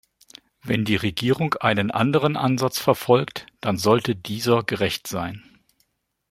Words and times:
Wenn 0.63 0.83
die 0.83 0.95
Regierung 0.95 1.53
einen 1.59 1.91
anderen 1.91 2.35
Ansatz 2.35 2.79
verfolgt, 2.79 3.45
dann 3.59 3.77
sollte 3.77 4.15
dieser 4.15 4.63
gerecht 4.63 5.05
sein. 5.05 5.43